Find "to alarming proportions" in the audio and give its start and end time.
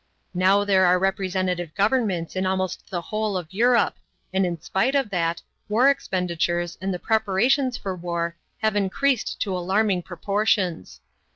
9.41-11.01